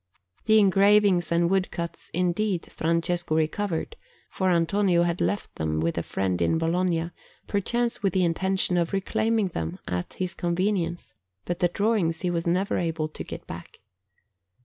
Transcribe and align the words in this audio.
The 0.45 0.57
engravings 0.57 1.31
and 1.31 1.47
woodcuts, 1.47 2.09
indeed, 2.11 2.71
Francesco 2.71 3.35
recovered, 3.35 3.95
for 4.31 4.49
Antonio 4.49 5.03
had 5.03 5.21
left 5.21 5.57
them 5.57 5.79
with 5.79 5.95
a 5.95 6.01
friend 6.01 6.41
in 6.41 6.57
Bologna, 6.57 7.11
perchance 7.45 8.01
with 8.01 8.13
the 8.13 8.25
intention 8.25 8.77
of 8.77 8.93
reclaiming 8.93 9.49
them 9.49 9.77
at 9.87 10.13
his 10.13 10.33
convenience; 10.33 11.13
but 11.45 11.59
the 11.59 11.67
drawings 11.67 12.21
he 12.21 12.31
was 12.31 12.47
never 12.47 12.79
able 12.79 13.09
to 13.09 13.23
get 13.23 13.45
back. 13.45 13.81